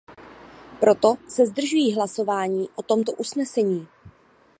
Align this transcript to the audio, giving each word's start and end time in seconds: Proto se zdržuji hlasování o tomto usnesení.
Proto 0.79 1.15
se 1.29 1.45
zdržuji 1.47 1.93
hlasování 1.95 2.69
o 2.75 2.81
tomto 2.83 3.11
usnesení. 3.11 3.87